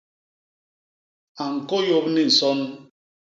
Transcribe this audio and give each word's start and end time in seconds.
A 1.41 1.43
ñkôyôp 1.55 2.05
ni 2.13 2.23
nson. 2.29 2.59